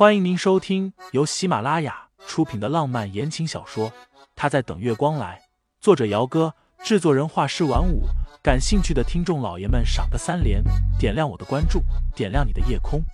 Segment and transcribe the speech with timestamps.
[0.00, 3.90] 欢迎您收听由喜马拉雅出品的浪漫言情小说
[4.34, 5.38] 《他在等月光来》，
[5.78, 8.04] 作者：姚哥，制作人：画师晚舞。
[8.42, 10.64] 感兴趣的听众老爷们，赏个三连，
[10.98, 11.82] 点亮我的关注，
[12.16, 13.04] 点亮你的夜空。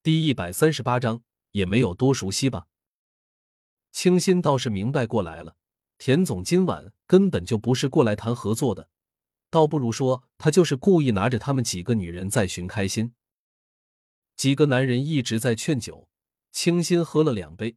[0.00, 2.66] 第一百三十八章，也没有多熟悉吧。
[3.90, 5.56] 清新倒是明白过来了。
[6.04, 8.90] 田总今晚根本就不是过来谈合作的，
[9.50, 13.14] 倒不如说他就是故意拿着他们几个女人在寻开心。
[14.34, 16.08] 几个男人一直在劝酒，
[16.50, 17.76] 清新喝了两杯，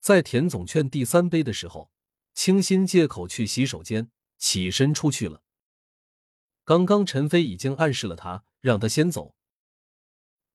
[0.00, 1.90] 在田总劝第三杯的时候，
[2.32, 5.42] 清新借口去洗手间，起身出去了。
[6.64, 9.34] 刚刚陈飞已经暗示了他，让他先走。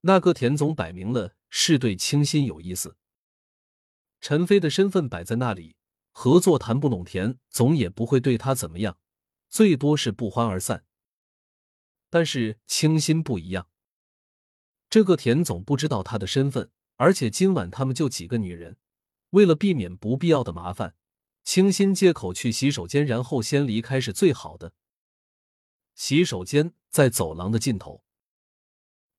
[0.01, 2.97] 那个田总摆明了是对清新有意思，
[4.19, 5.75] 陈飞的身份摆在那里。
[6.17, 8.97] 合作谈不拢，田总也不会对他怎么样，
[9.49, 10.85] 最多是不欢而散。
[12.09, 13.67] 但是清新不一样，
[14.89, 18.77] 这个田总不知道他的身份，而且今晚他们就几个女人，
[19.31, 20.95] 为了避免不必要的麻烦，
[21.43, 24.71] 清新借口去洗手间，然后先离开是最好的。
[25.95, 28.05] 洗手间在走廊的尽头，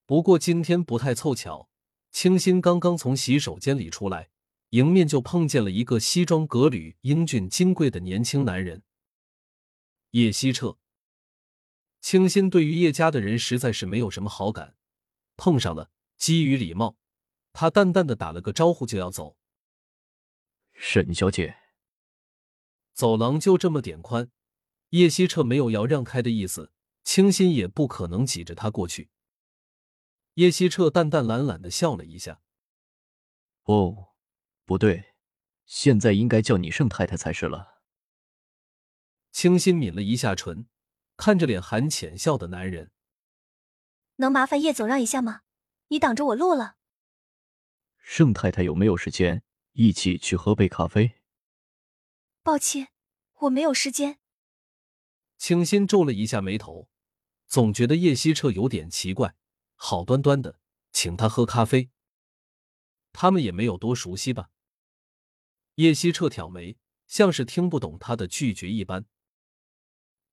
[0.07, 1.69] 不过今天不太凑巧，
[2.11, 4.31] 清新刚刚从洗手间里出来。
[4.71, 8.83] 迎面就碰见了一个西装革履、英俊金贵的年轻男人，
[10.11, 10.79] 叶希澈。
[12.01, 14.77] 清新对于叶家的人实在是没有什么好感，
[15.37, 16.97] 碰上了，基于礼貌，
[17.53, 19.37] 他淡淡的打了个招呼就要走。
[20.73, 21.57] 沈小姐，
[22.93, 24.31] 走廊就这么点宽，
[24.91, 29.11] 叶希澈没有要让开的意思，清新也不可能挤着他过去。
[30.35, 32.41] 叶希澈淡淡懒懒的笑了一下，
[33.65, 34.16] 哦。
[34.67, 35.15] 不对，
[35.65, 37.83] 现在应该叫你盛太太才是了。
[39.31, 40.67] 清新抿了一下唇，
[41.17, 42.91] 看着脸含浅笑的男人，
[44.17, 45.43] 能麻烦叶总让一下吗？
[45.89, 46.77] 你挡着我路了。
[47.99, 51.23] 盛太太有没有时间一起去喝杯咖啡？
[52.43, 52.89] 抱歉，
[53.35, 54.19] 我没有时间。
[55.39, 56.89] 清新皱了一下眉头，
[57.47, 59.37] 总觉得叶希澈有点奇怪，
[59.77, 60.59] 好端端的
[60.91, 61.91] 请他喝咖啡，
[63.13, 64.51] 他们也没有多熟悉吧。
[65.77, 69.05] 叶希澈挑眉，像是听不懂他的拒绝一般。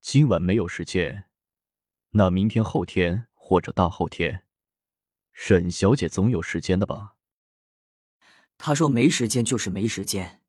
[0.00, 1.28] 今晚没有时间，
[2.10, 4.46] 那明天、后天或者大后天，
[5.34, 7.16] 沈小姐总有时间的吧？
[8.56, 10.42] 他说没时间就是没时间，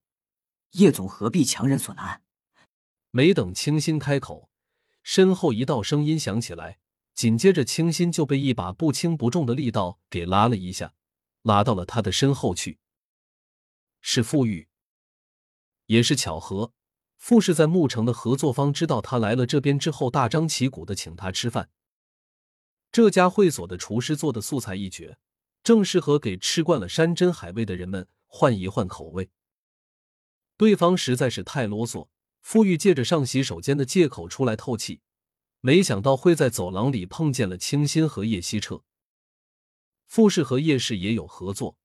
[0.71, 2.23] 叶总何必强人所难？
[3.11, 4.49] 没等清新开口，
[5.03, 6.79] 身后一道声音响起来，
[7.13, 10.93] 紧接着清新就被一把不轻不重的力道给拉了一下，
[11.41, 12.79] 拉到了他的身后去。
[13.99, 14.69] 是傅玉。
[15.87, 16.71] 也是巧合，
[17.17, 21.69] 傅氏在牧城的合作方知道他来了这边之后，大张旗鼓的请他吃饭。
[22.91, 25.17] 这家会所的厨师做的素菜一绝，
[25.63, 29.29] 正适合给吃惯了山珍海味的人们换一换口味。
[30.57, 32.07] 对方实在是太啰嗦，
[32.41, 35.01] 傅玉借着上洗手间的借口出来透气，
[35.59, 38.83] 没想到会在走廊里碰见了清新和叶希澈。
[40.05, 41.77] 傅氏和叶氏也有合作，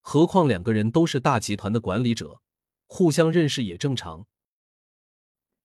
[0.00, 2.40] 何况两个人都是大集团的管理者。
[2.88, 4.26] 互相认识也正常。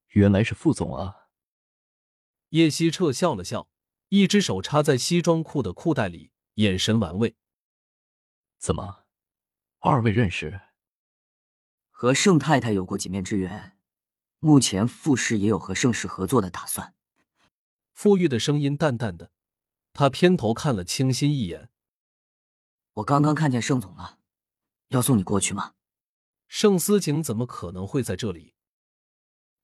[0.10, 1.30] 原来是副总啊！
[2.50, 3.68] 叶希澈笑了笑，
[4.10, 7.36] 一只手插在西装裤的裤袋里，眼神玩味。
[8.60, 9.06] 怎么，
[9.80, 10.62] 二位认识？
[11.90, 13.78] 和盛太太有过几面之缘，
[14.38, 16.94] 目前傅氏也有和盛氏合作的打算。
[17.94, 19.32] 傅玉的声音淡淡的，
[19.94, 21.72] 他偏头看了清新一眼。
[22.96, 24.20] 我刚刚看见盛总了，
[24.90, 25.74] 要送你过去吗？
[26.56, 28.54] 盛思景怎么可能会在这里？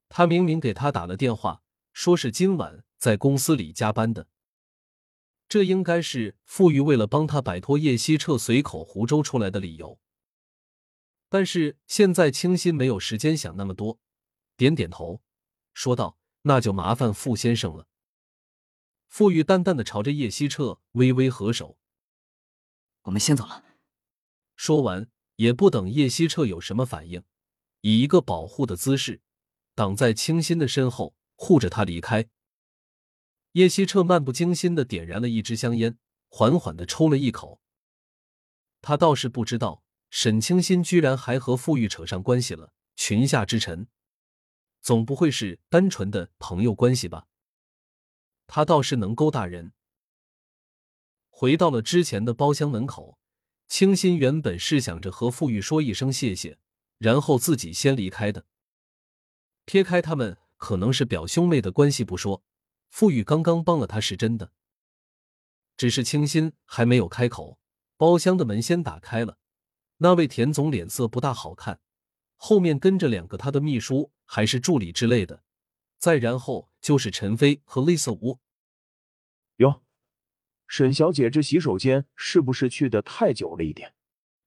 [0.10, 1.62] 他明明给他打了电话，
[1.94, 4.28] 说是今晚在公司里加班的。
[5.48, 10.00] 这应该是傅玉为了帮他摆脱叶希澈随口胡诌出来的理由。
[11.30, 14.00] 但是现在清新没有时间想那么多，
[14.58, 15.22] 点点头，
[15.76, 17.86] 说道：“那就麻烦傅先生了。”
[19.08, 21.78] 傅玉淡淡的朝着叶希澈微微合手
[23.06, 23.64] ：“我们先走了。”
[24.58, 25.12] 说完。
[25.40, 27.24] 也不等叶希澈有什么反应，
[27.80, 29.22] 以一个保护的姿势
[29.74, 32.28] 挡在清新的身后，护着他离开。
[33.54, 35.98] 叶希澈漫不经心的点燃了一支香烟，
[36.28, 37.62] 缓缓的抽了一口。
[38.82, 42.74] 他倒是不知道沈清新居然还和傅玉扯上关系了。
[42.98, 43.88] 群下之臣，
[44.82, 47.28] 总不会是单纯的朋友关系吧？
[48.46, 49.72] 他倒是能勾搭人。
[51.30, 53.19] 回到了之前的包厢门口。
[53.70, 56.58] 清新原本是想着和傅玉说一声谢谢，
[56.98, 58.46] 然后自己先离开的。
[59.64, 62.44] 撇开他们可能是表兄妹的关系不说，
[62.90, 64.52] 傅玉刚刚帮了他是真的。
[65.78, 67.60] 只是清新还没有开口，
[67.96, 69.38] 包厢的门先打开了，
[69.98, 71.80] 那位田总脸色不大好看，
[72.36, 75.44] 后面跟着两个他的秘书还是助理之类的，
[76.00, 78.40] 再然后就是陈飞和 Lisa 吴。
[79.58, 79.84] 哟，
[80.70, 83.96] 沈小姐这洗手间是不是去的太久了一点？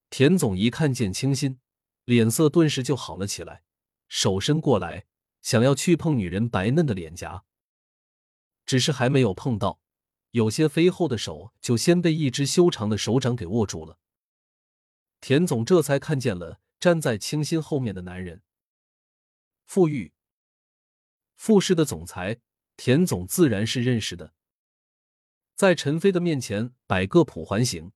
[0.09, 1.59] 田总一看见清新，
[2.05, 3.65] 脸色顿时就好了起来，
[4.09, 5.05] 手伸过来
[5.41, 7.43] 想要去碰女人白嫩的脸颊，
[8.65, 9.81] 只是还没有碰到。
[10.31, 13.99] 有些肥厚的手就先被一只修长的手掌给握住了。
[15.21, 18.43] 田总这才看见了站在清新后面的男人，
[19.67, 20.13] 傅玉。
[21.35, 22.41] 傅氏的总裁，
[22.77, 24.33] 田总自然是认识的。
[25.55, 27.93] 在陈飞的面前摆个普环形，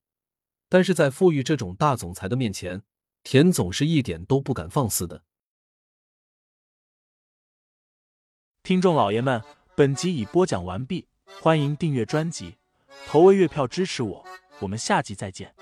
[0.68, 2.82] 但是在富裕这种大总裁的面前，
[3.22, 5.24] 田总是一点都不敢放肆的。
[8.62, 9.42] 听众老爷们，
[9.74, 11.08] 本集已播讲完毕。
[11.40, 12.56] 欢迎订阅专辑，
[13.06, 14.24] 投喂月票支持我，
[14.60, 15.54] 我们下集再见。